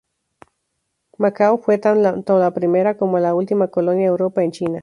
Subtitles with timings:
[1.19, 4.79] Macao fue tanto la primera como la última colonia europea en China.